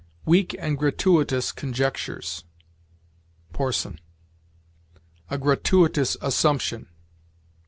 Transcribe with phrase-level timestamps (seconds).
[0.25, 2.43] "Weak and gratuitous conjectures."
[3.53, 3.99] Porson.
[5.29, 6.87] "A gratuitous assumption."